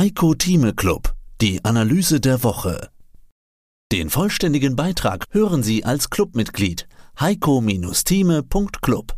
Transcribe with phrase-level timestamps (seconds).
[0.00, 1.12] Heiko Thieme Club,
[1.42, 2.88] die Analyse der Woche.
[3.92, 6.88] Den vollständigen Beitrag hören Sie als Clubmitglied
[7.20, 9.12] heiko-thieme.club.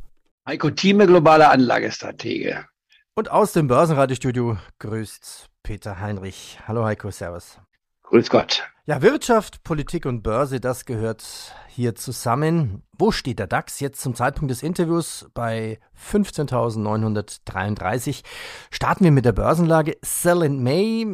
[0.44, 2.66] Heiko Thieme, globale Anlagestratege.
[3.14, 6.58] Und aus dem Börsenradiostudio grüßt Peter Heinrich.
[6.66, 7.60] Hallo Heiko, Servus.
[8.02, 8.64] Grüß Gott.
[8.84, 12.82] Ja, Wirtschaft, Politik und Börse, das gehört hier zusammen.
[12.98, 15.30] Wo steht der DAX jetzt zum Zeitpunkt des Interviews?
[15.34, 18.24] Bei 15.933.
[18.72, 19.98] Starten wir mit der Börsenlage.
[20.02, 21.06] Sell in May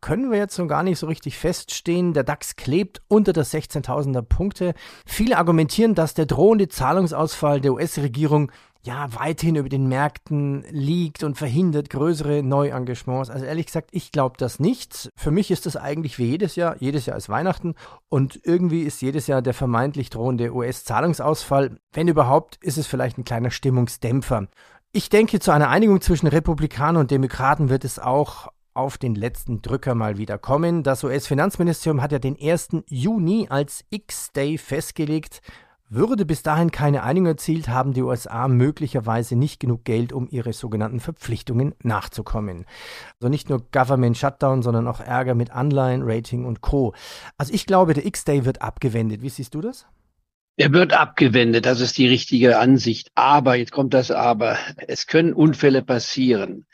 [0.00, 2.12] können wir jetzt noch gar nicht so richtig feststehen.
[2.12, 4.74] Der DAX klebt unter der 16.000er Punkte.
[5.06, 8.50] Viele argumentieren, dass der drohende Zahlungsausfall der US-Regierung
[8.82, 13.28] ja weithin über den Märkten liegt und verhindert größere Neuengagements.
[13.28, 15.10] Also ehrlich gesagt, ich glaube das nicht.
[15.16, 16.76] Für mich ist das eigentlich wie jedes Jahr.
[16.78, 17.74] Jedes Jahr ist Weihnachten
[18.08, 21.78] und irgendwie ist jedes Jahr der vermeintlich drohende US-Zahlungsausfall.
[21.92, 24.46] Wenn überhaupt, ist es vielleicht ein kleiner Stimmungsdämpfer.
[24.92, 29.60] Ich denke, zu einer Einigung zwischen Republikanern und Demokraten wird es auch auf den letzten
[29.60, 30.84] Drücker mal wieder kommen.
[30.84, 32.84] Das US-Finanzministerium hat ja den 1.
[32.86, 35.42] Juni als X-Day festgelegt.
[35.90, 40.52] Würde bis dahin keine Einigung erzielt, haben die USA möglicherweise nicht genug Geld, um ihre
[40.52, 42.66] sogenannten Verpflichtungen nachzukommen.
[43.18, 46.94] Also nicht nur Government Shutdown, sondern auch Ärger mit Anleihen, Rating und Co.
[47.36, 49.22] Also ich glaube, der X-Day wird abgewendet.
[49.22, 49.86] Wie siehst du das?
[50.56, 53.10] Er wird abgewendet, das ist die richtige Ansicht.
[53.14, 56.66] Aber, jetzt kommt das Aber, es können Unfälle passieren.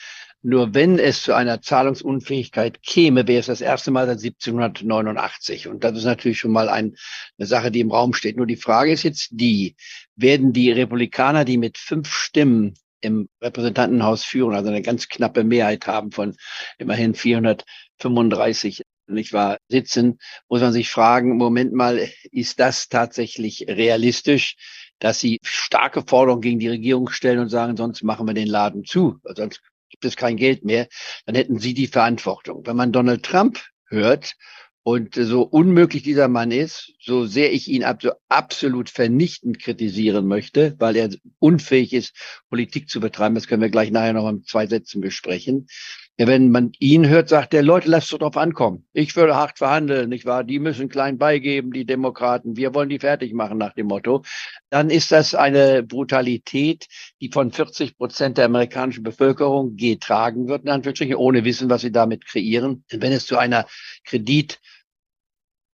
[0.46, 5.68] Nur wenn es zu einer Zahlungsunfähigkeit käme, wäre es das erste Mal seit 1789.
[5.68, 6.96] Und das ist natürlich schon mal ein,
[7.38, 8.36] eine Sache, die im Raum steht.
[8.36, 9.74] Nur die Frage ist jetzt die,
[10.16, 15.86] werden die Republikaner, die mit fünf Stimmen im Repräsentantenhaus führen, also eine ganz knappe Mehrheit
[15.86, 16.36] haben von
[16.76, 24.56] immerhin 435 nicht wahr, sitzen, muss man sich fragen, Moment mal, ist das tatsächlich realistisch,
[24.98, 28.84] dass sie starke Forderungen gegen die Regierung stellen und sagen, sonst machen wir den Laden
[28.84, 29.62] zu, sonst
[29.94, 30.88] gibt es kein Geld mehr,
[31.24, 32.66] dann hätten Sie die Verantwortung.
[32.66, 34.34] Wenn man Donald Trump hört
[34.82, 40.26] und so unmöglich dieser Mann ist, so sehr ich ihn ab, so absolut vernichtend kritisieren
[40.26, 44.42] möchte, weil er unfähig ist, Politik zu betreiben, das können wir gleich nachher noch in
[44.42, 45.68] zwei Sätzen besprechen,
[46.16, 48.86] wenn man ihn hört, sagt er, Leute, lasst es drauf ankommen.
[48.92, 50.44] Ich würde hart verhandeln, nicht wahr?
[50.44, 52.56] Die müssen klein beigeben, die Demokraten.
[52.56, 54.22] Wir wollen die fertig machen nach dem Motto.
[54.70, 56.86] Dann ist das eine Brutalität,
[57.20, 61.92] die von 40 Prozent der amerikanischen Bevölkerung getragen wird, in Anführungsstrichen, ohne Wissen, was sie
[61.92, 62.84] damit kreieren.
[62.90, 63.66] Wenn es zu einer
[64.04, 64.60] Kredit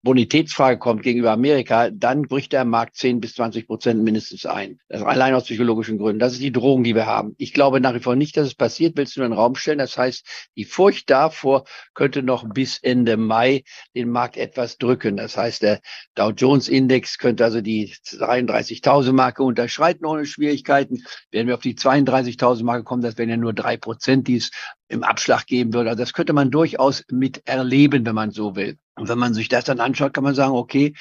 [0.03, 4.79] Bonitätsfrage kommt gegenüber Amerika, dann bricht der Markt 10 bis 20 Prozent mindestens ein.
[4.89, 6.19] Das allein aus psychologischen Gründen.
[6.19, 7.35] Das ist die Drohung, die wir haben.
[7.37, 8.97] Ich glaube nach wie vor nicht, dass es passiert.
[8.97, 9.79] Willst du nur in den Raum stellen?
[9.79, 13.63] Das heißt, die Furcht davor könnte noch bis Ende Mai
[13.95, 15.19] den Markt etwas drücken.
[15.19, 15.81] Das heißt, der
[16.15, 21.05] Dow Jones Index könnte also die 33.000 Marke unterschreiten ohne Schwierigkeiten.
[21.31, 24.51] Werden wir auf die 32.000 Marke kommen, das wären ja nur drei Prozent, die es
[24.91, 25.91] im Abschlag geben würde.
[25.91, 28.77] Also das könnte man durchaus mit erleben, wenn man so will.
[28.97, 30.95] Und wenn man sich das dann anschaut, kann man sagen, okay,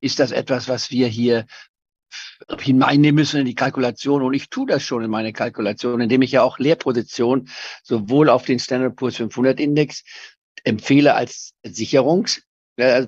[0.00, 1.46] ist das etwas, was wir hier
[2.60, 4.22] hineinnehmen müssen in die Kalkulation.
[4.22, 7.48] Und ich tue das schon in meine Kalkulation, indem ich ja auch Leerposition
[7.84, 10.02] sowohl auf den Standard Poor's 500 Index
[10.64, 12.42] empfehle als Sicherungs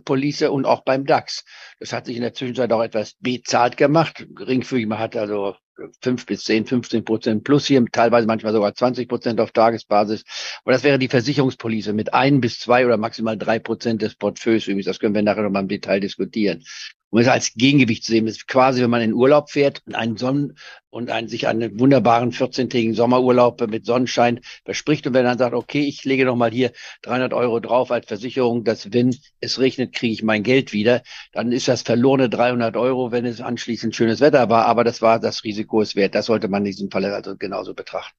[0.05, 1.45] Police und auch beim DAX.
[1.79, 4.27] Das hat sich in der Zwischenzeit auch etwas bezahlt gemacht.
[4.34, 5.56] Geringfügig, man hat also
[6.03, 10.25] fünf bis zehn, 15 Prozent plus hier, teilweise manchmal sogar 20 Prozent auf Tagesbasis.
[10.65, 14.67] Aber das wäre die Versicherungspolice mit ein bis zwei oder maximal drei Prozent des Portfolios
[14.67, 14.87] übrigens.
[14.87, 16.65] Das können wir nachher noch mal im Detail diskutieren
[17.11, 18.27] um es als Gegengewicht zu sehen.
[18.27, 20.59] Das ist quasi, wenn man in Urlaub fährt und einen Sonnen
[20.91, 25.83] und einen, sich einen wunderbaren 14-tägigen Sommerurlaub mit Sonnenschein verspricht und wenn dann sagt, okay,
[25.83, 30.13] ich lege noch mal hier 300 Euro drauf als Versicherung, dass wenn es regnet, kriege
[30.13, 31.03] ich mein Geld wieder,
[31.33, 35.19] dann ist das verlorene 300 Euro, wenn es anschließend schönes Wetter war, aber das war,
[35.21, 36.15] das Risiko ist wert.
[36.15, 38.17] Das sollte man in diesem Fall also genauso betrachten.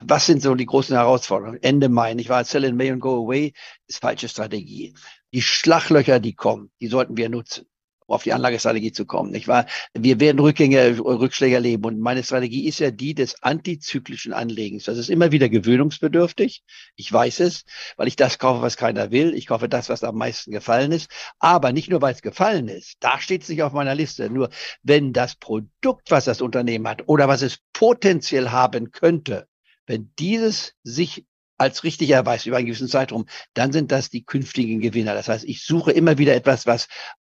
[0.00, 1.58] Was sind so die großen Herausforderungen?
[1.60, 3.52] Ende Mai, ich war Sell in May and Go Away,
[3.88, 4.94] ist falsche Strategie
[5.32, 7.66] die Schlaglöcher, die kommen, die sollten wir nutzen,
[8.06, 9.30] um auf die Anlagestrategie zu kommen.
[9.30, 9.66] Nicht wahr?
[9.92, 11.84] Wir werden Rückgänge, Rückschläge erleben.
[11.84, 14.84] Und meine Strategie ist ja die des antizyklischen Anlegens.
[14.84, 16.62] Das ist immer wieder gewöhnungsbedürftig.
[16.96, 17.64] Ich weiß es,
[17.96, 19.34] weil ich das kaufe, was keiner will.
[19.34, 21.10] Ich kaufe das, was am meisten gefallen ist.
[21.38, 22.96] Aber nicht nur, weil es gefallen ist.
[23.00, 24.30] Da steht es nicht auf meiner Liste.
[24.30, 24.48] Nur
[24.82, 29.46] wenn das Produkt, was das Unternehmen hat oder was es potenziell haben könnte,
[29.86, 31.26] wenn dieses sich
[31.58, 35.14] als richtig erweist über einen gewissen Zeitraum, dann sind das die künftigen Gewinner.
[35.14, 36.88] Das heißt, ich suche immer wieder etwas, was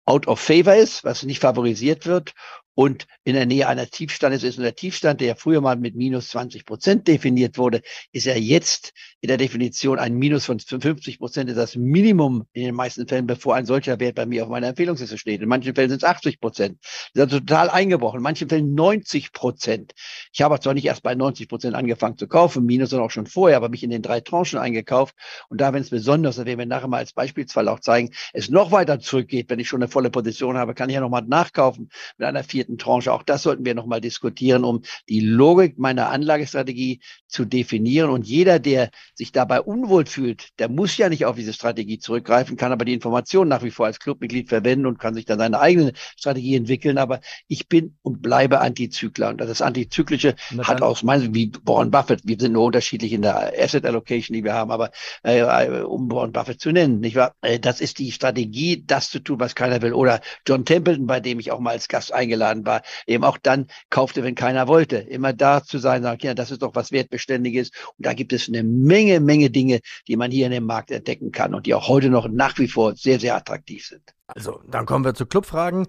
[0.04, 2.32] out of favor ist, was nicht favorisiert wird
[2.74, 4.58] und in der Nähe eines Tiefstandes ist.
[4.58, 7.82] Und der Tiefstand, der früher mal mit minus 20 Prozent definiert wurde,
[8.12, 12.64] ist ja jetzt in der Definition ein Minus von 50 Prozent ist das Minimum in
[12.64, 15.40] den meisten Fällen, bevor ein solcher Wert bei mir auf meiner Empfehlungsliste steht.
[15.40, 16.78] In manchen Fällen sind es 80 Prozent.
[16.82, 18.16] Das ist also total eingebrochen.
[18.16, 19.92] In manchen Fällen 90 Prozent.
[20.32, 23.26] Ich habe zwar nicht erst bei 90 Prozent angefangen zu kaufen, Minus, sondern auch schon
[23.26, 25.14] vorher, aber mich in den drei Tranchen eingekauft.
[25.48, 28.48] Und da, wenn es besonders, das werden wir nachher mal als Beispielsfall auch zeigen, es
[28.48, 31.90] noch weiter zurückgeht, wenn ich schon eine volle Position habe, kann ich ja nochmal nachkaufen
[32.18, 33.12] mit einer vierten Tranche.
[33.12, 38.10] Auch das sollten wir nochmal diskutieren, um die Logik meiner Anlagestrategie zu definieren.
[38.10, 42.56] Und jeder, der sich dabei unwohl fühlt, der muss ja nicht auf diese Strategie zurückgreifen,
[42.56, 45.58] kann aber die Informationen nach wie vor als Clubmitglied verwenden und kann sich dann seine
[45.58, 46.98] eigene Strategie entwickeln.
[46.98, 49.30] Aber ich bin und bleibe Antizykler.
[49.30, 53.52] Und das Antizyklische hat aus meinem, wie Warren Buffett, wir sind nur unterschiedlich in der
[53.58, 54.90] Asset Allocation, die wir haben, aber
[55.24, 57.34] äh, um Warren Buffett zu nennen, nicht wahr?
[57.42, 59.94] Äh, das ist die Strategie, das zu tun, was keiner will.
[59.94, 63.66] Oder John Templeton, bei dem ich auch mal als Gast eingeladen war, eben auch dann
[63.90, 64.96] kaufte, wenn keiner wollte.
[64.96, 67.70] Immer da zu sein, sagen, ja, das ist doch was Wertbeständiges.
[67.98, 71.32] Und da gibt es eine Menge, Menge Dinge, die man hier in dem Markt entdecken
[71.32, 74.02] kann und die auch heute noch nach wie vor sehr, sehr attraktiv sind.
[74.26, 75.86] Also, dann kommen wir zu Clubfragen.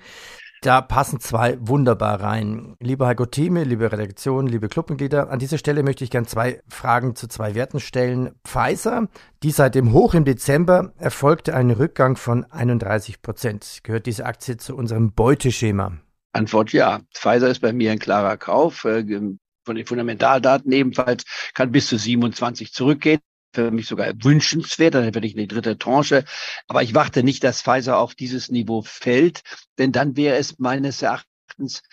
[0.63, 2.77] Da passen zwei wunderbar rein.
[2.79, 7.17] Lieber Heiko Thieme, liebe Redaktion, liebe Clubmitglieder, an dieser Stelle möchte ich gerne zwei Fragen
[7.17, 8.31] zu zwei Werten stellen.
[8.45, 9.09] Pfizer,
[9.43, 13.81] die seit dem Hoch im Dezember erfolgte ein Rückgang von 31 Prozent.
[13.83, 15.97] Gehört diese Aktie zu unserem Beuteschema?
[16.33, 17.01] Antwort ja.
[17.13, 18.85] Pfizer ist bei mir ein klarer Kauf.
[18.85, 19.05] Äh,
[19.65, 23.19] von den Fundamentaldaten ebenfalls kann bis zu 27 zurückgehen
[23.53, 26.25] für mich sogar wünschenswert, dann werde ich in die dritte Tranche.
[26.67, 29.43] Aber ich warte nicht, dass Pfizer auf dieses Niveau fällt,
[29.77, 31.83] denn dann wäre es meines Erachtens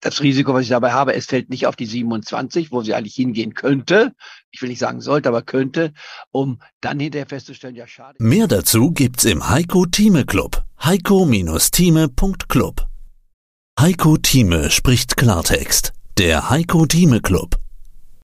[0.00, 3.14] das Risiko, was ich dabei habe, es fällt nicht auf die 27, wo sie eigentlich
[3.14, 4.12] hingehen könnte.
[4.50, 5.94] Ich will nicht sagen sollte, aber könnte,
[6.30, 8.16] um dann hinterher festzustellen, ja schade.
[8.18, 10.62] Mehr dazu gibt's im Heiko Thieme Club.
[10.84, 12.86] Heiko-Thieme.club.
[13.80, 15.92] Heiko Thieme spricht Klartext.
[16.16, 17.58] Der Heiko Thieme Club.